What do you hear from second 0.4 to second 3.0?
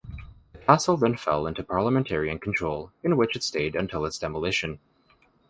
The castle then fell into Parliamentarian control